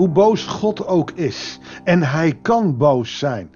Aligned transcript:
hoe 0.00 0.08
boos 0.08 0.46
God 0.46 0.86
ook 0.86 1.10
is. 1.10 1.58
En 1.84 2.02
hij 2.02 2.38
kan 2.42 2.76
boos 2.76 3.18
zijn. 3.18 3.54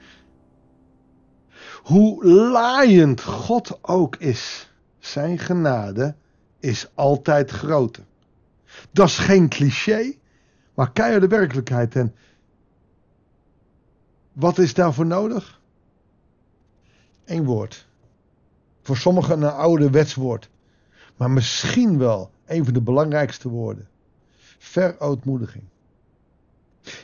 Hoe 1.83 2.25
laaiend 2.27 3.23
God 3.23 3.79
ook 3.83 4.17
is. 4.17 4.73
Zijn 4.99 5.39
genade 5.39 6.15
is 6.61 6.91
altijd 6.95 7.51
groter. 7.51 8.05
Dat 8.91 9.07
is 9.09 9.19
geen 9.19 9.49
cliché, 9.49 10.15
maar 10.75 10.93
de 10.93 11.29
werkelijkheid. 11.29 11.97
En 11.97 12.15
wat 14.33 14.59
is 14.59 14.75
daarvoor 14.75 15.07
nodig? 15.07 15.61
Eén 17.25 17.45
woord. 17.45 17.87
Voor 18.83 18.97
sommigen 18.97 19.43
een 19.43 19.53
oude 19.53 19.91
wetswoord. 19.91 20.51
Maar 21.17 21.31
misschien 21.31 21.99
wel 21.99 22.31
een 22.47 22.65
van 22.65 22.75
de 22.75 22.83
belangrijkste 22.83 23.49
woorden. 23.49 23.89
Verootmoediging. 24.59 25.73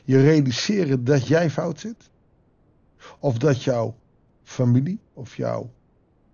Je 0.04 0.22
realiseren 0.22 1.04
dat 1.04 1.26
jij 1.26 1.50
fout 1.50 1.80
zit. 1.80 2.10
Of 3.18 3.38
dat 3.38 3.62
jouw 3.62 3.96
familie 4.42 5.00
of 5.12 5.36
jouw 5.36 5.70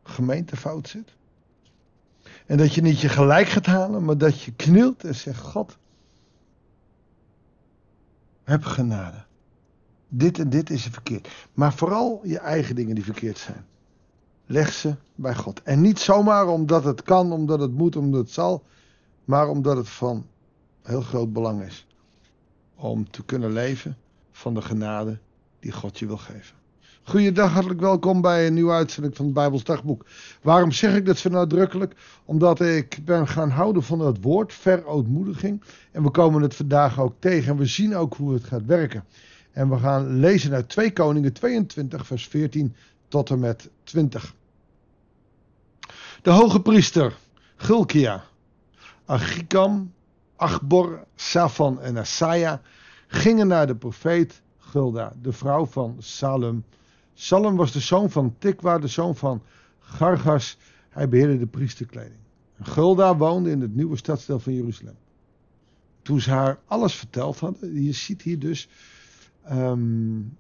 gemeente 0.03 0.57
fout 0.57 0.89
zit. 0.89 1.15
En 2.47 2.57
dat 2.57 2.75
je 2.75 2.83
niet 2.83 3.01
je 3.01 3.09
gelijk 3.09 3.47
gaat 3.47 3.67
halen, 3.67 4.05
maar 4.05 4.19
dat 4.19 4.43
je 4.43 4.53
knielt 4.53 5.05
en 5.05 5.15
zegt: 5.15 5.41
God, 5.41 5.79
heb 8.45 8.65
genade. 8.65 9.25
Dit 10.09 10.39
en 10.39 10.51
dit 10.51 10.71
is 10.71 10.83
verkeerd. 10.83 11.29
Maar 11.55 11.73
vooral 11.75 12.21
je 12.25 12.39
eigen 12.39 12.75
dingen 12.75 12.95
die 12.95 13.05
verkeerd 13.05 13.39
zijn. 13.39 13.67
Leg 14.47 14.73
ze 14.73 14.95
bij 15.15 15.35
God. 15.35 15.63
En 15.63 15.81
niet 15.81 15.99
zomaar 15.99 16.47
omdat 16.47 16.85
het 16.85 17.03
kan, 17.03 17.33
omdat 17.33 17.61
het 17.61 17.73
moet, 17.73 17.97
omdat 17.97 18.21
het 18.21 18.31
zal. 18.31 18.65
Maar 19.25 19.49
omdat 19.49 19.77
het 19.77 19.88
van 19.88 20.27
heel 20.83 21.01
groot 21.01 21.33
belang 21.33 21.63
is. 21.63 21.85
Om 22.77 23.10
te 23.10 23.24
kunnen 23.24 23.52
leven 23.52 23.96
van 24.32 24.55
de 24.55 24.63
genade 24.63 25.19
die 25.60 25.73
God 25.73 25.99
je 25.99 26.07
wil 26.07 26.16
geven. 26.16 26.57
Goeiedag, 27.02 27.52
hartelijk 27.52 27.80
welkom 27.80 28.21
bij 28.21 28.46
een 28.46 28.55
nieuwe 28.55 28.73
uitzending 28.73 29.16
van 29.16 29.24
het 29.24 29.35
Bijbels 29.35 29.65
Dagboek. 29.65 30.07
Waarom 30.43 30.73
zeg 30.73 30.97
ik 30.97 31.07
dat 31.07 31.19
zo 31.19 31.29
nadrukkelijk? 31.29 31.95
Omdat 32.24 32.60
ik 32.60 32.99
ben 33.04 33.29
gaan 33.29 33.51
houden 33.51 33.82
van 33.82 34.01
het 34.01 34.23
woord 34.23 34.54
verootmoediging. 34.54 35.63
En 35.93 36.02
we 36.02 36.10
komen 36.10 36.43
het 36.43 36.54
vandaag 36.54 37.01
ook 37.01 37.15
tegen 37.19 37.52
en 37.52 37.59
we 37.59 37.66
zien 37.66 37.97
ook 37.97 38.15
hoe 38.15 38.32
het 38.32 38.45
gaat 38.45 38.65
werken. 38.65 39.04
En 39.52 39.69
we 39.69 39.79
gaan 39.79 40.19
lezen 40.19 40.52
uit 40.52 40.69
2 40.69 40.93
Koningen 40.93 41.32
22 41.32 42.07
vers 42.07 42.27
14 42.27 42.74
tot 43.09 43.30
en 43.30 43.38
met 43.38 43.71
20. 43.85 44.35
De 46.23 46.30
hoge 46.30 46.60
priester 46.60 47.16
Gulkia, 47.57 48.24
Achikam, 49.04 49.93
Achbor, 50.37 51.04
Safan 51.15 51.80
en 51.80 51.98
Asaja 51.98 52.60
gingen 53.06 53.46
naar 53.46 53.66
de 53.66 53.76
profeet 53.76 54.42
Gulda, 54.59 55.12
de 55.23 55.32
vrouw 55.32 55.66
van 55.66 55.96
Salem 55.98 56.65
Salem 57.18 57.56
was 57.56 57.73
de 57.73 57.80
zoon 57.80 58.10
van 58.10 58.34
Tikwa, 58.38 58.79
de 58.79 58.87
zoon 58.87 59.16
van 59.16 59.42
Gargas. 59.80 60.59
Hij 60.88 61.09
beheerde 61.09 61.38
de 61.38 61.46
priesterkleding. 61.46 62.20
Gulda 62.60 63.16
woonde 63.16 63.51
in 63.51 63.60
het 63.60 63.74
nieuwe 63.74 63.96
stadsdeel 63.96 64.38
van 64.38 64.54
Jeruzalem. 64.54 64.97
Toen 66.03 66.20
ze 66.20 66.31
haar 66.31 66.59
alles 66.66 66.94
verteld 66.94 67.38
hadden, 67.38 67.82
je 67.82 67.92
ziet 67.92 68.22
hier 68.22 68.38
dus 68.38 68.69
um, 69.50 70.37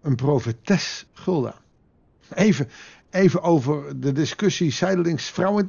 een 0.00 0.16
profetes 0.16 1.06
Gulda. 1.12 1.54
Even, 2.34 2.68
even 3.10 3.42
over 3.42 4.00
de 4.00 4.12
discussie 4.12 4.72
zijdelings 4.72 5.24
vrouw 5.24 5.56
het 5.56 5.68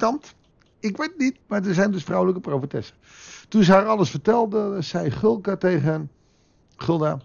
Ik 0.82 0.96
weet 0.96 1.18
niet, 1.18 1.38
maar 1.46 1.66
er 1.66 1.74
zijn 1.74 1.90
dus 1.90 2.02
vrouwelijke 2.04 2.40
profetessen. 2.40 2.96
Toen 3.48 3.64
ze 3.64 3.72
haar 3.72 3.86
alles 3.86 4.10
vertelde, 4.10 4.82
zei 4.82 5.10
Gulka 5.10 5.56
tegen 5.56 6.10
Gulda: 6.76 7.20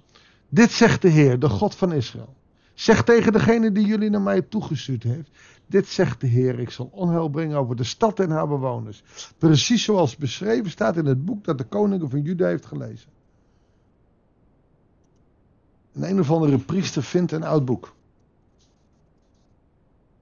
dit 0.50 0.72
zegt 0.72 1.02
de 1.02 1.09
Heer, 1.09 1.40
de 1.40 1.50
God 1.50 1.76
van 1.76 1.94
Israël. 1.94 2.36
Zeg 2.74 3.04
tegen 3.04 3.31
degene 3.31 3.72
die 3.72 3.86
jullie 3.86 4.09
naar 4.09 4.22
mij 4.22 4.42
toegestuurd 4.42 5.04
heeft. 5.04 5.30
Dit 5.68 5.88
zegt 5.88 6.22
de 6.22 6.28
Heer, 6.28 6.59
ik 6.59 6.70
zal 6.70 6.90
onheil 6.92 7.30
brengen 7.30 7.58
over 7.58 7.76
de 7.76 7.84
stad 7.84 8.20
en 8.20 8.30
haar 8.30 8.48
bewoners. 8.48 9.04
Precies 9.38 9.84
zoals 9.84 10.18
beschreven 10.18 10.72
staat 10.72 10.98
in 10.98 11.06
het 11.06 11.26
boek 11.26 11.44
dat 11.44 11.58
de 11.58 11.64
koningen 11.64 12.10
van 12.10 12.22
Juda 12.22 12.48
heeft 12.48 12.66
gelezen. 12.66 13.10
Een 15.94 16.10
een 16.10 16.20
of 16.20 16.31
andere 16.31 16.58
priester 16.58 17.04
vindt 17.04 17.31
een 17.31 17.44
oud 17.44 17.66
boek. 17.66 17.96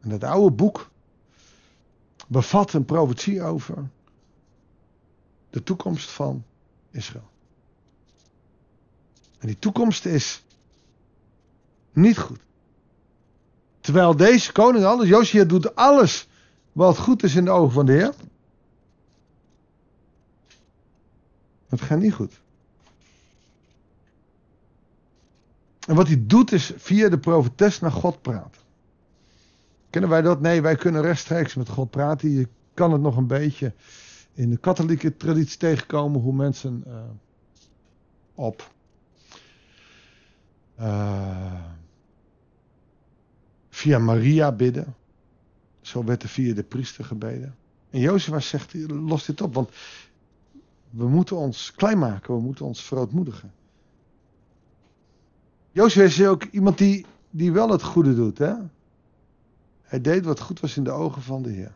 En 0.02 0.09
dat 0.09 0.24
oude 0.24 0.56
boek 0.56 0.90
bevat 2.28 2.74
een 2.74 2.86
profetie 2.86 3.41
over 3.41 3.90
de 5.50 5.63
toekomst 5.63 6.12
van 6.12 6.44
Israël. 6.91 7.30
En 9.40 9.47
die 9.47 9.59
toekomst 9.59 10.06
is 10.06 10.44
niet 11.94 12.18
goed. 12.18 12.40
Terwijl 13.80 14.16
deze 14.16 14.52
koning 14.52 14.85
alles, 14.85 15.08
Josia 15.08 15.44
doet 15.44 15.75
alles 15.75 16.28
wat 16.72 16.97
goed 16.97 17.24
is 17.24 17.35
in 17.35 17.46
de 17.46 17.52
ogen 17.52 17.74
van 17.74 17.85
de 17.85 17.91
Heer. 17.91 18.14
Het 21.68 21.81
gaat 21.81 22.00
niet 22.00 22.14
goed. 22.14 22.41
En 25.88 25.96
wat 25.96 26.08
hij 26.08 26.24
doet 26.25 26.52
is 26.52 26.72
via 26.75 27.09
de 27.09 27.19
profetes 27.19 27.80
naar 27.80 27.91
God 27.91 28.22
praten. 28.22 28.62
Kennen 29.96 30.14
wij 30.14 30.22
dat? 30.22 30.42
Nee, 30.42 30.62
wij 30.62 30.76
kunnen 30.76 31.02
rechtstreeks 31.02 31.56
met 31.56 31.70
God 31.70 31.90
praten. 31.90 32.30
Je 32.30 32.48
kan 32.74 32.92
het 32.92 33.02
nog 33.02 33.18
een 33.18 33.28
beetje 33.28 33.74
in 34.34 34.50
de 34.50 34.58
katholieke 34.58 35.18
traditie 35.18 35.58
tegenkomen 35.58 36.22
hoe 36.22 36.34
mensen 36.34 36.84
uh, 36.88 36.94
op 38.34 38.72
uh, 40.80 41.62
via 43.70 44.00
Maria 44.00 44.52
bidden. 44.52 44.96
Zo 45.82 46.04
werd 46.04 46.24
er 46.24 46.30
via 46.30 46.54
de 46.54 46.64
priester 46.64 47.06
gebeden. 47.06 47.56
En 47.90 48.00
Jozua 48.00 48.40
zegt, 48.40 48.74
los 48.88 49.26
dit 49.26 49.42
op, 49.42 49.54
want 49.54 49.70
we 50.90 51.08
moeten 51.08 51.36
ons 51.36 51.72
klein 51.72 52.00
maken, 52.00 52.34
we 52.34 52.42
moeten 52.42 52.66
ons 52.66 52.84
verootmoedigen. 52.84 53.54
Jozua 55.72 56.04
is 56.04 56.26
ook 56.26 56.44
iemand 56.44 56.78
die, 56.78 57.06
die 57.30 57.52
wel 57.52 57.70
het 57.70 57.84
goede 57.84 58.16
doet. 58.16 58.38
Hè? 58.38 58.54
Hij 59.85 60.01
deed 60.01 60.25
wat 60.25 60.40
goed 60.40 60.59
was 60.59 60.78
in 60.78 60.84
de 60.84 60.91
ogen 60.91 61.22
van 61.22 61.41
de 61.41 61.50
Heer. 61.50 61.75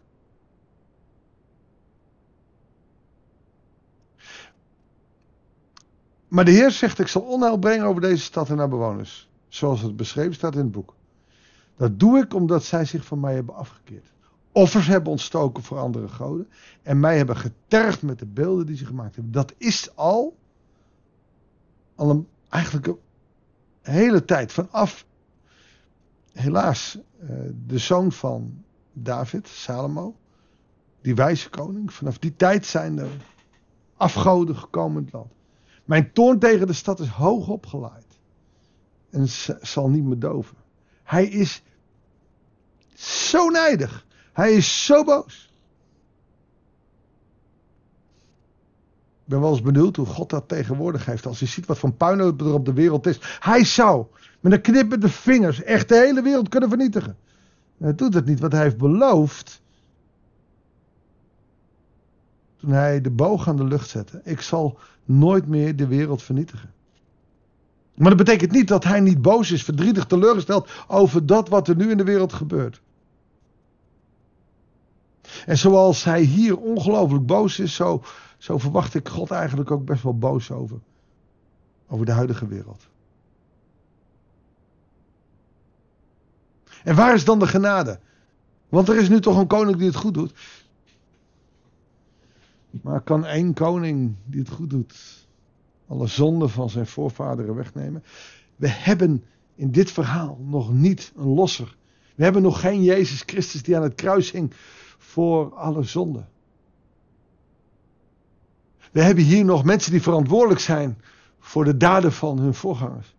Maar 6.28 6.46
de 6.46 6.52
Heer 6.52 6.72
zegt: 6.72 7.00
Ik 7.00 7.08
zal 7.08 7.22
onheil 7.22 7.58
brengen 7.58 7.86
over 7.86 8.02
deze 8.02 8.24
stad 8.24 8.50
en 8.50 8.58
haar 8.58 8.70
bewoners. 8.70 9.30
Zoals 9.48 9.82
het 9.82 9.96
beschreven 9.96 10.34
staat 10.34 10.54
in 10.54 10.60
het 10.60 10.72
boek. 10.72 10.96
Dat 11.76 12.00
doe 12.00 12.20
ik 12.20 12.34
omdat 12.34 12.64
zij 12.64 12.86
zich 12.86 13.06
van 13.06 13.20
mij 13.20 13.34
hebben 13.34 13.56
afgekeerd. 13.56 14.06
Offers 14.52 14.88
hebben 14.88 15.12
ontstoken 15.12 15.64
voor 15.64 15.78
andere 15.78 16.08
goden. 16.08 16.48
En 16.82 17.00
mij 17.00 17.18
hebben 17.18 17.38
getergd 17.38 18.02
met 18.02 18.20
de 18.20 18.26
beelden 18.26 18.66
die 18.66 18.78
ze 18.78 18.86
gemaakt 18.86 19.16
hebben. 19.16 19.34
Dat 19.34 19.54
is 19.58 19.96
al. 19.96 20.38
al 21.96 22.10
een, 22.10 22.28
eigenlijk 22.50 22.88
een 22.88 22.98
hele 23.82 24.26
tijd. 24.26 24.52
Vanaf. 24.52 25.06
Helaas. 26.34 26.98
Eh, 27.20 27.30
de 27.68 27.78
zoon 27.78 28.12
van 28.12 28.64
David, 28.94 29.48
Salomo. 29.48 30.16
Die 31.02 31.16
wijze 31.16 31.50
koning. 31.50 31.94
Vanaf 31.94 32.18
die 32.18 32.36
tijd 32.36 32.66
zijn 32.66 33.00
er 33.00 33.10
afgoden 33.98 34.56
gekomen 34.56 34.98
in 34.98 35.04
het 35.04 35.14
land. 35.14 35.32
Mijn 35.86 36.14
toorn 36.14 36.40
tegen 36.40 36.68
de 36.68 36.74
stad 36.74 37.00
is 37.00 37.08
hoog 37.08 37.48
opgeleid. 37.48 38.06
En 39.10 39.28
zal 39.62 39.90
niet 39.90 40.04
meer 40.04 40.20
doven. 40.20 40.58
Hij 41.04 41.26
is 41.26 41.64
zo 42.96 43.50
nijdig. 43.50 44.06
Hij 44.34 44.54
is 44.54 44.86
zo 44.86 45.04
boos. 45.04 45.49
Ben 49.30 49.40
wel 49.40 49.52
eens 49.52 49.62
benieuwd 49.62 49.96
hoe 49.96 50.06
God 50.06 50.30
dat 50.30 50.48
tegenwoordig 50.48 51.06
heeft. 51.06 51.26
Als 51.26 51.40
hij 51.40 51.48
ziet 51.48 51.66
wat 51.66 51.78
voor 51.78 51.92
puinhoop 51.92 52.42
er 52.42 52.54
op 52.54 52.66
de 52.66 52.74
wereld 52.74 53.08
is. 53.08 53.20
Hij 53.40 53.66
zou 53.66 54.06
met 54.40 54.52
een 54.52 54.62
knip 54.62 54.90
met 54.90 55.02
de 55.02 55.10
vingers 55.10 55.64
echt 55.64 55.90
de 55.90 55.96
hele 55.96 56.22
wereld 56.22 56.50
kunnen 56.50 56.70
vernietigen. 56.70 57.18
En 57.78 57.86
hij 57.86 57.96
doet 57.96 58.14
het 58.14 58.26
niet, 58.26 58.40
wat 58.40 58.52
hij 58.52 58.62
heeft 58.62 58.78
beloofd 58.78 59.62
toen 62.60 62.72
hij 62.72 63.02
de 63.02 63.10
boog 63.10 63.48
aan 63.48 63.58
de 63.58 63.64
lucht 63.64 63.90
zette. 63.90 64.22
Ik 64.24 64.42
zal 64.42 64.78
nooit 65.06 65.48
meer 65.48 65.76
de 65.76 65.88
wereld 65.88 66.24
vernietigen. 66.24 66.72
Maar 67.96 68.10
dat 68.10 68.18
betekent 68.18 68.52
niet 68.52 68.68
dat 68.68 68.84
hij 68.84 69.00
niet 69.00 69.22
boos 69.22 69.52
is, 69.52 69.64
verdrietig, 69.64 70.06
teleurgesteld 70.06 70.70
over 70.88 71.26
dat 71.26 71.50
wat 71.50 71.68
er 71.68 71.76
nu 71.76 71.92
in 71.92 71.98
de 71.98 72.04
wereld 72.04 72.34
gebeurt. 72.34 72.82
En 75.46 75.58
zoals 75.58 76.04
hij 76.04 76.22
hier 76.22 76.58
ongelooflijk 76.58 77.26
boos 77.26 77.60
is, 77.60 77.76
zo, 77.76 78.04
zo 78.38 78.58
verwacht 78.58 78.96
ik 78.96 79.08
God 79.08 79.32
eigenlijk 79.32 79.72
ook 79.72 79.86
best 79.86 80.04
wel 80.04 80.18
boos 80.18 80.52
over. 80.52 80.80
Over 81.88 82.06
de 82.06 82.12
huidige 82.12 82.48
wereld. 82.48 82.88
En 86.84 86.96
waar 86.96 87.14
is 87.14 87.26
dan 87.26 87.40
de 87.40 87.48
genade? 87.48 88.00
Want 88.70 88.90
er 88.90 88.98
is 88.98 89.10
nu 89.10 89.20
toch 89.20 89.38
een 89.38 89.48
koning 89.48 89.78
die 89.78 89.88
het 89.88 89.96
goed 89.96 90.14
doet. 90.14 90.34
Maar 92.70 93.02
kan 93.02 93.26
één 93.26 93.54
koning 93.54 94.16
die 94.26 94.40
het 94.40 94.50
goed 94.50 94.70
doet, 94.70 95.28
alle 95.88 96.08
zonden 96.08 96.50
van 96.50 96.70
zijn 96.70 96.88
voorvaderen 96.88 97.56
wegnemen? 97.56 98.04
We 98.56 98.68
hebben 98.68 99.24
in 99.56 99.72
dit 99.72 99.92
verhaal 99.92 100.38
nog 100.42 100.74
niet 100.74 101.12
een 101.16 101.34
losser. 101.34 101.76
We 102.16 102.24
hebben 102.24 102.42
nog 102.42 102.60
geen 102.60 102.84
Jezus 102.84 103.24
Christus 103.26 103.64
die 103.64 103.76
aan 103.76 103.84
het 103.84 103.96
kruis 103.96 104.32
hing 104.32 104.54
voor 105.00 105.56
alle 105.56 105.84
zonden. 105.84 106.30
We 108.92 109.02
hebben 109.02 109.24
hier 109.24 109.46
nog 109.46 109.64
mensen 109.64 109.92
die 109.92 110.02
verantwoordelijk 110.02 110.60
zijn 110.60 111.02
voor 111.40 111.66
de 111.66 111.78
daden 111.78 112.12
van 112.12 112.40
hun 112.40 112.54
voorgangers. 112.54 113.16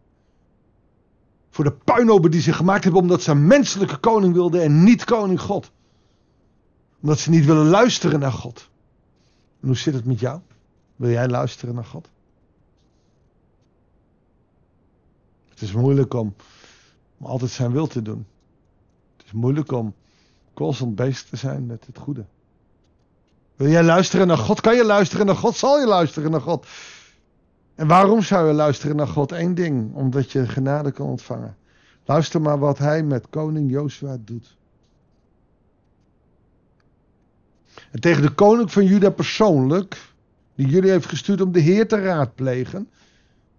Voor 1.51 1.65
de 1.65 1.73
puinopen 1.73 2.31
die 2.31 2.41
ze 2.41 2.53
gemaakt 2.53 2.85
hebben 2.85 3.03
omdat 3.03 3.23
ze 3.23 3.31
een 3.31 3.47
menselijke 3.47 3.97
koning 3.97 4.35
wilden 4.35 4.63
en 4.63 4.85
niet 4.85 5.05
koning 5.05 5.41
God. 5.41 5.73
Omdat 7.01 7.19
ze 7.19 7.31
niet 7.31 7.45
willen 7.45 7.67
luisteren 7.67 8.21
naar 8.21 8.33
God. 8.33 8.71
En 9.61 9.67
hoe 9.67 9.77
zit 9.77 9.95
het 9.95 10.05
met 10.05 10.21
jou? 10.21 10.41
Wil 10.97 11.11
jij 11.11 11.29
luisteren 11.29 11.75
naar 11.75 11.85
God? 11.85 12.09
Het 15.49 15.61
is 15.61 15.73
moeilijk 15.73 16.15
om, 16.15 16.35
om 17.19 17.27
altijd 17.27 17.51
zijn 17.51 17.73
wil 17.73 17.87
te 17.87 18.03
doen. 18.03 18.27
Het 19.17 19.27
is 19.27 19.33
moeilijk 19.33 19.73
om 19.73 19.95
constant 20.61 20.95
bezig 20.95 21.29
te 21.29 21.37
zijn 21.37 21.67
met 21.67 21.87
het 21.87 21.99
goede. 21.99 22.25
Wil 23.57 23.69
jij 23.69 23.83
luisteren 23.83 24.27
naar 24.27 24.39
God? 24.39 24.61
Kan 24.61 24.77
je 24.77 24.85
luisteren 24.85 25.27
naar 25.27 25.37
God? 25.37 25.57
Zal 25.57 25.81
je 25.81 25.87
luisteren 25.87 26.31
naar 26.31 26.41
God? 26.41 26.67
En 27.75 27.87
waarom 27.87 28.23
zou 28.23 28.47
je 28.47 28.53
luisteren 28.53 28.97
naar 28.97 29.07
God? 29.07 29.33
Eén 29.33 29.55
ding, 29.55 29.95
omdat 29.95 30.33
je 30.33 30.49
genade 30.49 30.91
kan 30.91 31.07
ontvangen. 31.07 31.57
Luister 32.05 32.41
maar 32.41 32.59
wat 32.59 32.79
hij 32.79 33.03
met 33.03 33.29
koning 33.31 33.71
Jozua 33.71 34.17
doet. 34.25 34.57
En 37.91 38.01
tegen 38.01 38.23
de 38.23 38.35
koning 38.35 38.73
van 38.73 38.85
Juda 38.85 39.11
persoonlijk, 39.11 40.13
die 40.55 40.67
jullie 40.67 40.91
heeft 40.91 41.07
gestuurd 41.07 41.41
om 41.41 41.53
de 41.53 41.61
Heer 41.61 41.89
te 41.89 42.01
raadplegen, 42.01 42.89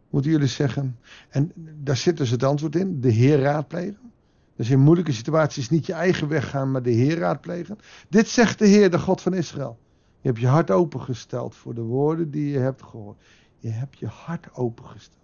moeten 0.09 0.31
jullie 0.31 0.48
zeggen. 0.48 1.00
En 1.30 1.51
daar 1.56 1.98
zit 1.98 2.18
dus 2.18 2.30
het 2.30 2.44
antwoord 2.44 2.75
in: 2.75 3.01
de 3.01 3.12
Heer 3.12 3.39
raadplegen. 3.39 4.12
Dus 4.56 4.69
in 4.69 4.80
moeilijke 4.80 5.12
situaties 5.12 5.69
niet 5.69 5.86
je 5.86 5.94
eigen 5.94 6.27
weg 6.27 6.50
gaan, 6.50 6.71
maar 6.71 6.83
de 6.83 6.92
Heer 6.92 7.18
raadplegen. 7.18 7.77
Dit 8.09 8.27
zegt 8.27 8.59
de 8.59 8.68
Heer, 8.68 8.92
de 8.92 9.00
God 9.00 9.21
van 9.21 9.33
Israël. 9.33 9.80
Je 10.21 10.27
hebt 10.27 10.39
je 10.39 10.48
hart 10.48 10.71
opengesteld 10.71 11.56
voor 11.56 11.74
de 11.74 11.81
woorden 11.81 12.31
die 12.31 12.51
je 12.51 12.57
hebt 12.57 12.83
gehoord. 12.83 13.21
Je 13.57 13.69
hebt 13.69 14.00
je 14.00 14.07
hart 14.07 14.48
opengesteld. 14.53 15.19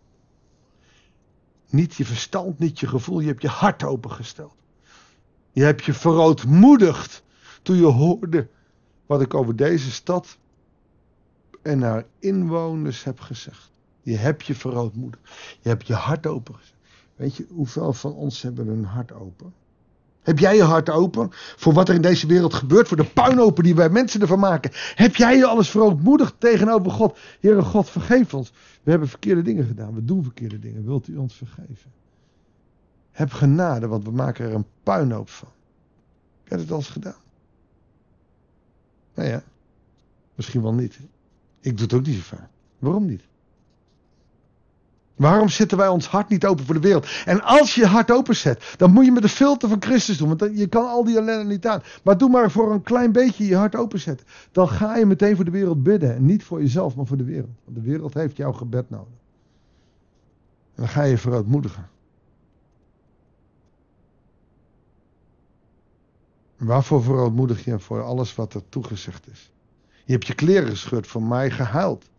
Niet 1.69 1.95
je 1.95 2.05
verstand, 2.05 2.59
niet 2.59 2.79
je 2.79 2.87
gevoel, 2.87 3.19
je 3.19 3.27
hebt 3.27 3.41
je 3.41 3.47
hart 3.47 3.83
opengesteld. 3.83 4.55
Je 5.51 5.63
hebt 5.63 5.83
je 5.83 5.93
verootmoedigd 5.93 7.23
toen 7.61 7.75
je 7.75 7.85
hoorde 7.85 8.49
wat 9.05 9.21
ik 9.21 9.33
over 9.33 9.55
deze 9.55 9.91
stad 9.91 10.37
en 11.61 11.81
haar 11.81 12.05
inwoners 12.19 13.03
heb 13.03 13.19
gezegd. 13.19 13.71
Je 14.01 14.15
hebt 14.15 14.45
je 14.45 14.55
verootmoedigd. 14.55 15.23
Je 15.61 15.69
hebt 15.69 15.87
je 15.87 15.93
hart 15.93 16.27
opengezet. 16.27 16.76
Weet 17.17 17.35
je, 17.35 17.45
hoeveel 17.49 17.93
van 17.93 18.13
ons 18.13 18.41
hebben 18.41 18.67
hun 18.67 18.83
hart 18.83 19.11
open? 19.11 19.53
Heb 20.21 20.39
jij 20.39 20.55
je 20.55 20.63
hart 20.63 20.89
open 20.89 21.29
voor 21.31 21.73
wat 21.73 21.89
er 21.89 21.95
in 21.95 22.01
deze 22.01 22.27
wereld 22.27 22.53
gebeurt, 22.53 22.87
voor 22.87 22.97
de 22.97 23.11
puinopen 23.13 23.63
die 23.63 23.75
wij 23.75 23.89
mensen 23.89 24.21
ervan 24.21 24.39
maken? 24.39 24.71
Heb 24.73 25.15
jij 25.15 25.37
je 25.37 25.45
alles 25.45 25.69
verootmoedigd 25.69 26.35
tegenover 26.39 26.91
God? 26.91 27.17
Heere 27.39 27.61
God, 27.61 27.89
vergeef 27.89 28.33
ons. 28.33 28.53
We 28.83 28.89
hebben 28.89 29.09
verkeerde 29.09 29.41
dingen 29.41 29.65
gedaan, 29.65 29.93
we 29.93 30.05
doen 30.05 30.23
verkeerde 30.23 30.59
dingen. 30.59 30.85
Wilt 30.85 31.07
u 31.07 31.15
ons 31.15 31.35
vergeven? 31.35 31.91
Heb 33.11 33.31
genade, 33.31 33.87
want 33.87 34.03
we 34.03 34.11
maken 34.11 34.45
er 34.45 34.53
een 34.53 34.65
puinhoop 34.83 35.29
van. 35.29 35.49
Heb 36.43 36.47
jij 36.47 36.59
het 36.59 36.71
al 36.71 36.77
eens 36.77 36.89
gedaan? 36.89 37.21
Nou 39.13 39.29
ja, 39.29 39.43
misschien 40.35 40.61
wel 40.61 40.73
niet. 40.73 40.99
Ik 41.59 41.77
doe 41.77 41.85
het 41.85 41.93
ook 41.93 42.05
niet 42.05 42.15
zo 42.15 42.21
vaak. 42.21 42.49
Waarom 42.79 43.05
niet? 43.05 43.21
Waarom 45.17 45.49
zetten 45.49 45.77
wij 45.77 45.87
ons 45.87 46.07
hart 46.07 46.29
niet 46.29 46.45
open 46.45 46.65
voor 46.65 46.73
de 46.73 46.81
wereld? 46.81 47.07
En 47.25 47.43
als 47.43 47.75
je 47.75 47.81
je 47.81 47.87
hart 47.87 48.11
openzet, 48.11 48.73
dan 48.77 48.91
moet 48.91 49.05
je 49.05 49.11
met 49.11 49.21
de 49.21 49.29
filter 49.29 49.69
van 49.69 49.81
Christus 49.81 50.17
doen. 50.17 50.37
Want 50.37 50.57
je 50.57 50.67
kan 50.67 50.87
al 50.87 51.03
die 51.03 51.17
ellende 51.17 51.43
niet 51.43 51.67
aan. 51.67 51.81
Maar 52.03 52.17
doe 52.17 52.29
maar 52.29 52.51
voor 52.51 52.71
een 52.71 52.81
klein 52.81 53.11
beetje 53.11 53.45
je 53.45 53.55
hart 53.55 53.75
openzetten. 53.75 54.27
Dan 54.51 54.69
ga 54.69 54.95
je 54.97 55.05
meteen 55.05 55.35
voor 55.35 55.45
de 55.45 55.51
wereld 55.51 55.83
bidden. 55.83 56.15
En 56.15 56.25
niet 56.25 56.43
voor 56.43 56.61
jezelf, 56.61 56.95
maar 56.95 57.05
voor 57.05 57.17
de 57.17 57.23
wereld. 57.23 57.59
Want 57.63 57.77
de 57.77 57.83
wereld 57.83 58.13
heeft 58.13 58.37
jouw 58.37 58.51
gebed 58.51 58.89
nodig. 58.89 59.07
En 60.75 60.83
dan 60.83 60.87
ga 60.87 61.03
je 61.03 61.17
verootmoedigen. 61.17 61.89
Waarvoor 66.57 67.03
verootmoedig 67.03 67.65
je? 67.65 67.79
Voor 67.79 68.03
alles 68.03 68.35
wat 68.35 68.53
er 68.53 68.69
toegezegd 68.69 69.27
is. 69.27 69.51
Je 70.05 70.11
hebt 70.11 70.27
je 70.27 70.35
kleren 70.35 70.69
gescheurd, 70.69 71.07
voor 71.07 71.23
mij 71.23 71.51
gehuild. 71.51 72.09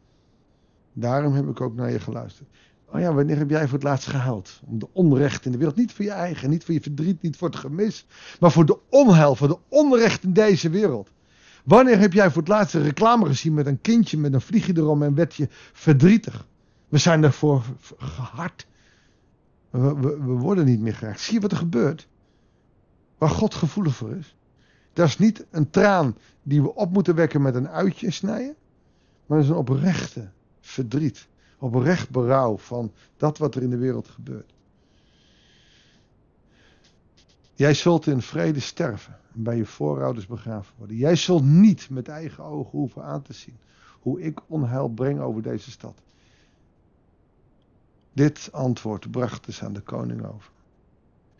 Daarom 0.92 1.32
heb 1.32 1.48
ik 1.48 1.60
ook 1.60 1.74
naar 1.74 1.90
je 1.90 2.00
geluisterd. 2.00 2.48
Oh 2.92 3.00
ja, 3.00 3.14
wanneer 3.14 3.38
heb 3.38 3.50
jij 3.50 3.64
voor 3.64 3.78
het 3.78 3.82
laatst 3.82 4.08
gehuild? 4.08 4.60
Om 4.66 4.78
de 4.78 4.88
onrecht 4.92 5.44
in 5.44 5.52
de 5.52 5.58
wereld. 5.58 5.76
Niet 5.76 5.92
voor 5.92 6.04
je 6.04 6.10
eigen, 6.10 6.50
niet 6.50 6.64
voor 6.64 6.74
je 6.74 6.80
verdriet, 6.80 7.22
niet 7.22 7.36
voor 7.36 7.48
het 7.48 7.56
gemis. 7.56 8.06
Maar 8.40 8.52
voor 8.52 8.66
de 8.66 8.78
onheil, 8.88 9.34
voor 9.34 9.48
de 9.48 9.58
onrecht 9.68 10.22
in 10.22 10.32
deze 10.32 10.70
wereld. 10.70 11.10
Wanneer 11.64 11.98
heb 11.98 12.12
jij 12.12 12.30
voor 12.30 12.42
het 12.42 12.50
laatst 12.50 12.74
een 12.74 12.82
reclame 12.82 13.26
gezien 13.26 13.54
met 13.54 13.66
een 13.66 13.80
kindje 13.80 14.18
met 14.18 14.32
een 14.32 14.40
vliegje 14.40 14.72
erom 14.76 15.02
en 15.02 15.14
werd 15.14 15.34
je 15.34 15.48
verdrietig? 15.72 16.46
We 16.88 16.98
zijn 16.98 17.20
daarvoor 17.20 17.64
gehard. 17.96 18.66
We, 19.70 19.94
we, 19.94 20.20
we 20.20 20.32
worden 20.32 20.64
niet 20.64 20.80
meer 20.80 20.94
geraakt. 20.94 21.20
Zie 21.20 21.34
je 21.34 21.40
wat 21.40 21.52
er 21.52 21.58
gebeurt? 21.58 22.08
Waar 23.18 23.30
God 23.30 23.54
gevoelig 23.54 23.94
voor 23.94 24.16
is. 24.16 24.36
Dat 24.92 25.06
is 25.06 25.18
niet 25.18 25.46
een 25.50 25.70
traan 25.70 26.16
die 26.42 26.62
we 26.62 26.74
op 26.74 26.92
moeten 26.92 27.14
wekken 27.14 27.42
met 27.42 27.54
een 27.54 27.68
uitje 27.68 28.10
snijden. 28.10 28.54
Maar 29.26 29.38
dat 29.38 29.46
is 29.46 29.52
een 29.52 29.58
oprechte 29.58 30.30
verdriet 30.60 31.28
oprecht 31.58 32.10
berouw 32.10 32.56
van 32.56 32.92
dat 33.16 33.38
wat 33.38 33.54
er 33.54 33.62
in 33.62 33.70
de 33.70 33.76
wereld 33.76 34.08
gebeurt. 34.08 34.52
Jij 37.54 37.74
zult 37.74 38.06
in 38.06 38.22
vrede 38.22 38.60
sterven 38.60 39.18
en 39.34 39.42
bij 39.42 39.56
je 39.56 39.66
voorouders 39.66 40.26
begraven 40.26 40.74
worden. 40.78 40.96
Jij 40.96 41.16
zult 41.16 41.44
niet 41.44 41.90
met 41.90 42.08
eigen 42.08 42.44
ogen 42.44 42.78
hoeven 42.78 43.04
aan 43.04 43.22
te 43.22 43.32
zien 43.32 43.58
hoe 44.00 44.20
ik 44.20 44.40
onheil 44.46 44.88
breng 44.88 45.20
over 45.20 45.42
deze 45.42 45.70
stad. 45.70 46.02
Dit 48.12 48.48
antwoord 48.52 49.10
bracht 49.10 49.44
dus 49.44 49.62
aan 49.62 49.72
de 49.72 49.80
koning 49.80 50.26
over. 50.26 50.50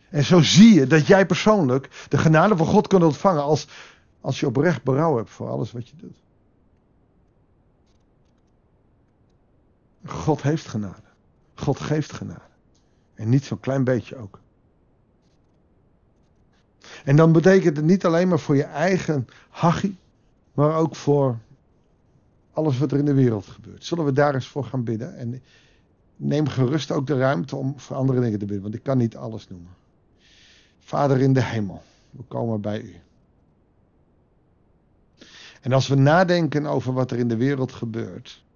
En 0.09 0.23
zo 0.23 0.41
zie 0.41 0.73
je 0.73 0.87
dat 0.87 1.07
jij 1.07 1.25
persoonlijk 1.25 2.05
de 2.09 2.17
genade 2.17 2.57
van 2.57 2.65
God 2.65 2.87
kunt 2.87 3.03
ontvangen 3.03 3.43
als, 3.43 3.67
als 4.21 4.39
je 4.39 4.47
oprecht 4.47 4.83
berouw 4.83 5.17
hebt 5.17 5.29
voor 5.29 5.49
alles 5.49 5.71
wat 5.71 5.87
je 5.89 5.95
doet. 5.95 6.17
God 10.29 10.41
heeft 10.41 10.67
genade. 10.67 11.07
God 11.55 11.79
geeft 11.79 12.13
genade. 12.13 12.49
En 13.15 13.29
niet 13.29 13.43
zo'n 13.43 13.59
klein 13.59 13.83
beetje 13.83 14.15
ook. 14.15 14.39
En 17.03 17.15
dan 17.15 17.31
betekent 17.31 17.77
het 17.77 17.85
niet 17.85 18.05
alleen 18.05 18.27
maar 18.27 18.39
voor 18.39 18.55
je 18.55 18.63
eigen 18.63 19.27
hachie, 19.49 19.97
maar 20.53 20.75
ook 20.75 20.95
voor 20.95 21.37
alles 22.51 22.77
wat 22.77 22.91
er 22.91 22.97
in 22.97 23.05
de 23.05 23.13
wereld 23.13 23.45
gebeurt. 23.45 23.85
Zullen 23.85 24.05
we 24.05 24.11
daar 24.11 24.33
eens 24.33 24.47
voor 24.47 24.63
gaan 24.63 24.83
bidden? 24.83 25.17
En 25.17 25.41
neem 26.15 26.47
gerust 26.47 26.91
ook 26.91 27.07
de 27.07 27.17
ruimte 27.17 27.55
om 27.55 27.79
voor 27.79 27.95
andere 27.95 28.19
dingen 28.19 28.39
te 28.39 28.45
bidden, 28.45 28.63
want 28.63 28.75
ik 28.75 28.83
kan 28.83 28.97
niet 28.97 29.15
alles 29.15 29.47
noemen. 29.47 29.75
Vader 30.79 31.21
in 31.21 31.33
de 31.33 31.43
hemel, 31.43 31.83
we 32.09 32.23
komen 32.23 32.61
bij 32.61 32.81
u. 32.81 32.95
En 35.61 35.73
als 35.73 35.87
we 35.87 35.95
nadenken 35.95 36.65
over 36.65 36.93
wat 36.93 37.11
er 37.11 37.17
in 37.17 37.27
de 37.27 37.37
wereld 37.37 37.71
gebeurt, 37.71 38.47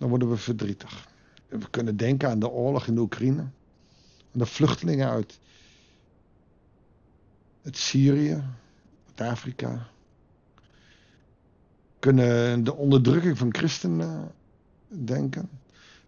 dan 0.00 0.08
worden 0.08 0.30
we 0.30 0.36
verdrietig. 0.36 1.08
We 1.48 1.70
kunnen 1.70 1.96
denken 1.96 2.28
aan 2.28 2.38
de 2.38 2.48
oorlog 2.48 2.86
in 2.86 2.94
de 2.94 3.00
Oekraïne, 3.00 3.40
aan 3.40 3.50
de 4.32 4.46
vluchtelingen 4.46 5.08
uit 5.08 5.38
het 7.62 7.76
Syrië, 7.76 8.42
uit 9.06 9.30
Afrika. 9.30 9.88
We 11.86 11.98
kunnen 11.98 12.64
de 12.64 12.74
onderdrukking 12.74 13.38
van 13.38 13.54
christenen 13.54 14.32
denken. 14.88 15.48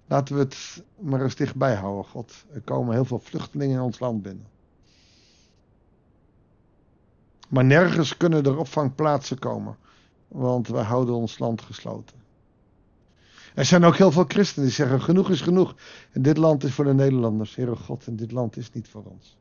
Laten 0.07 0.35
we 0.35 0.41
het 0.41 0.83
maar 0.99 1.23
eens 1.23 1.37
dichtbij 1.37 1.75
houden, 1.75 2.11
God. 2.11 2.45
Er 2.53 2.61
komen 2.61 2.95
heel 2.95 3.05
veel 3.05 3.21
vluchtelingen 3.21 3.77
in 3.77 3.83
ons 3.83 3.99
land 3.99 4.23
binnen. 4.23 4.47
Maar 7.49 7.65
nergens 7.65 8.17
kunnen 8.17 8.45
er 8.45 8.59
opvangplaatsen 8.59 9.39
komen, 9.39 9.77
want 10.29 10.69
wij 10.69 10.85
houden 10.85 11.15
ons 11.15 11.39
land 11.39 11.63
gesloten. 11.63 12.21
Er 13.55 13.65
zijn 13.65 13.85
ook 13.85 13.97
heel 13.97 14.13
veel 14.13 14.25
christenen 14.29 14.67
die 14.67 14.77
zeggen: 14.77 15.03
genoeg 15.03 15.31
is 15.31 15.41
genoeg. 15.41 15.75
En 16.13 16.23
dit 16.23 16.37
land 16.37 16.65
is 16.65 16.73
voor 16.73 16.85
de 16.85 16.95
Nederlanders, 16.95 17.55
Heere 17.55 17.77
God, 17.77 18.07
en 18.07 18.17
dit 18.17 18.33
land 18.33 18.57
is 18.57 18.73
niet 18.73 18.89
voor 18.89 19.05
ons. 19.05 19.37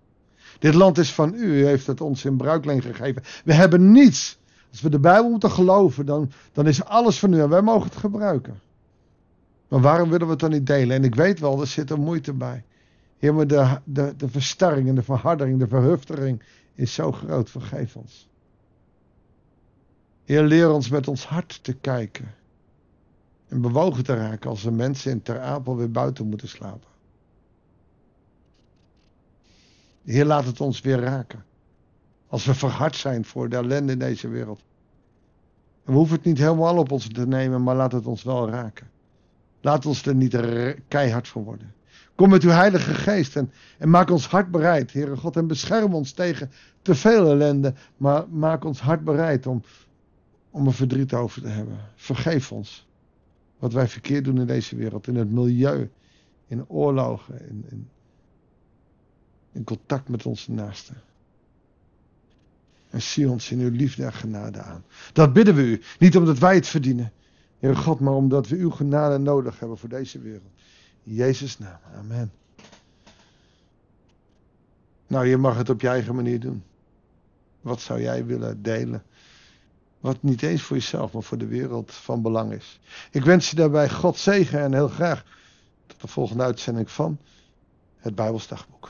Dit 0.60 0.74
land 0.74 0.98
is 0.98 1.14
van 1.14 1.34
u, 1.34 1.60
u 1.60 1.66
heeft 1.66 1.88
het 1.88 2.02
ons 2.02 2.26
in 2.26 2.38
bruikleen 2.38 2.82
gegeven. 2.82 3.24
We 3.44 3.54
hebben 3.54 3.92
niets. 3.92 4.40
Als 4.72 4.82
we 4.82 4.90
de 4.90 5.00
Bijbel 5.00 5.30
moeten 5.30 5.52
geloven, 5.52 6.06
dan, 6.06 6.32
dan 6.52 6.68
is 6.68 6.84
alles 6.84 7.20
van 7.20 7.34
u 7.34 7.42
en 7.42 7.50
wij 7.50 7.62
mogen 7.62 7.90
het 7.90 7.98
gebruiken. 7.98 8.60
Maar 9.68 9.82
waarom 9.82 10.10
willen 10.10 10.26
we 10.26 10.32
het 10.32 10.42
dan 10.42 10.50
niet 10.50 10.66
delen? 10.66 10.96
En 10.96 11.04
ik 11.04 11.16
weet 11.16 11.40
wel, 11.40 11.62
er 11.62 11.68
zit 11.68 11.90
er 11.90 12.00
moeite 12.00 12.34
bij. 12.34 12.64
Heer, 13.18 13.34
maar 13.34 13.48
de, 13.48 13.78
de, 13.84 14.14
de 14.18 14.30
verstarring 14.30 14.88
en 14.88 14.96
de 14.96 15.04
verhardering, 15.04 15.60
de 15.60 15.68
verhuftering 15.68 16.44
is 16.76 16.94
zo 16.94 17.12
groot. 17.12 17.50
Vergeef 17.50 17.96
ons. 17.96 18.30
Heer, 20.24 20.44
leer 20.44 20.72
ons 20.72 20.90
met 20.90 21.08
ons 21.08 21.26
hart 21.26 21.64
te 21.64 21.74
kijken. 21.74 22.34
En 23.52 23.62
bewogen 23.62 24.04
te 24.04 24.14
raken 24.14 24.50
als 24.50 24.66
er 24.66 24.74
mensen 24.74 25.12
in 25.12 25.22
Ter 25.22 25.40
Apel 25.40 25.76
weer 25.78 25.92
buiten 25.92 26.28
moeten 26.28 26.48
slapen. 26.48 26.90
Heer, 30.04 30.26
laat 30.26 30.46
het 30.46 30.62
ons 30.62 30.82
weer 30.82 31.00
raken. 31.00 31.44
Als 32.28 32.46
we 32.46 32.54
verhard 32.54 32.96
zijn 32.96 33.26
voor 33.26 33.50
de 33.50 33.56
ellende 33.56 33.92
in 33.92 34.00
deze 34.00 34.28
wereld. 34.28 34.62
We 35.84 35.92
hoeven 35.92 36.16
het 36.16 36.26
niet 36.26 36.38
helemaal 36.38 36.78
op 36.78 36.92
ons 36.92 37.08
te 37.08 37.28
nemen, 37.28 37.64
maar 37.64 37.76
laat 37.76 37.92
het 37.92 38.06
ons 38.06 38.24
wel 38.24 38.50
raken. 38.50 38.90
Laat 39.62 39.86
ons 39.86 40.06
er 40.06 40.16
niet 40.16 40.38
keihard 40.88 41.28
voor 41.28 41.44
worden. 41.44 41.74
Kom 42.16 42.30
met 42.30 42.44
uw 42.44 42.50
Heilige 42.50 42.94
Geest 42.94 43.36
en, 43.36 43.52
en 43.78 43.90
maak 43.90 44.10
ons 44.10 44.28
hart 44.28 44.52
bereid, 44.52 44.94
Heere 44.94 45.18
God, 45.18 45.36
en 45.36 45.48
bescherm 45.48 45.94
ons 45.94 46.12
tegen 46.12 46.52
te 46.82 46.96
veel 46.96 47.30
ellende, 47.30 47.74
maar 47.98 48.26
maak 48.30 48.66
ons 48.66 48.82
hart 48.82 49.04
bereid 49.04 49.48
om, 49.48 49.64
om 50.50 50.68
er 50.68 50.74
verdriet 50.74 51.14
over 51.14 51.42
te 51.42 51.48
hebben. 51.48 51.78
Vergeef 51.96 52.52
ons 52.52 52.90
wat 53.62 53.74
wij 53.74 53.88
verkeerd 53.88 54.24
doen 54.24 54.40
in 54.40 54.46
deze 54.46 54.76
wereld, 54.76 55.08
in 55.08 55.16
het 55.16 55.32
milieu, 55.32 55.90
in 56.48 56.70
oorlogen, 56.70 57.50
in, 57.50 57.66
in, 57.70 57.90
in 59.52 59.64
contact 59.64 60.10
met 60.10 60.26
onze 60.26 60.52
naasten. 60.52 61.02
En 62.90 63.02
zie 63.02 63.30
ons 63.30 63.52
in 63.52 63.60
uw 63.60 63.70
liefde 63.70 64.04
en 64.04 64.14
genade 64.14 64.62
aan. 64.62 64.84
Dat 65.14 65.34
bidden 65.34 65.56
we 65.56 65.62
u. 65.62 65.82
Niet 66.00 66.18
omdat 66.18 66.38
wij 66.38 66.56
het 66.56 66.68
verdienen, 66.68 67.12
Heer 67.60 67.76
God, 67.76 68.00
maar 68.00 68.14
omdat 68.14 68.48
we 68.48 68.56
uw 68.56 68.70
genade 68.70 69.18
nodig 69.18 69.60
hebben 69.60 69.78
voor 69.78 69.90
deze 69.90 70.20
wereld. 70.20 70.52
In 71.04 71.14
Jezus' 71.14 71.58
naam. 71.58 71.80
Amen. 71.96 72.32
Nou, 75.08 75.28
je 75.28 75.38
mag 75.38 75.58
het 75.58 75.70
op 75.70 75.82
je 75.82 75.88
eigen 75.88 76.16
manier 76.16 76.40
doen. 76.40 76.64
Wat 77.62 77.82
zou 77.82 78.02
jij 78.02 78.26
willen 78.26 78.62
delen? 78.62 79.04
Wat 80.02 80.18
niet 80.22 80.42
eens 80.42 80.62
voor 80.62 80.78
jezelf, 80.78 81.14
maar 81.14 81.24
voor 81.24 81.38
de 81.38 81.48
wereld 81.48 81.94
van 81.94 82.22
belang 82.22 82.52
is. 82.52 82.80
Ik 83.12 83.24
wens 83.24 83.50
je 83.50 83.56
daarbij 83.56 83.90
God 83.90 84.18
zegen 84.18 84.60
en 84.60 84.74
heel 84.74 84.88
graag 84.88 85.24
tot 85.88 86.02
de 86.02 86.08
volgende 86.08 86.44
uitzending 86.44 86.92
van 86.92 87.18
het 87.98 88.16
Bijbelsdagboek. 88.16 88.88